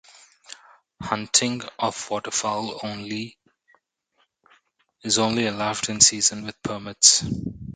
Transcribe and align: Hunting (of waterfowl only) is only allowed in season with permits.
Hunting 0.99 1.61
(of 1.77 2.09
waterfowl 2.09 2.79
only) 2.81 3.37
is 5.03 5.19
only 5.19 5.45
allowed 5.45 5.87
in 5.89 6.01
season 6.01 6.43
with 6.43 6.59
permits. 6.63 7.23